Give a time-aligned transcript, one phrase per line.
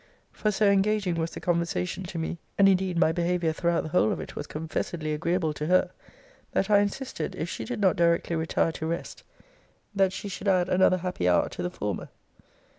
[0.31, 4.11] For so engaging was the conversation to me, (and indeed my behaviour throughout the whole
[4.11, 5.91] of it was confessedly agreeable to her,)
[6.53, 9.21] that I insisted, if she did not directly retire to rest,
[9.93, 12.09] that she should add another happy hour to the former.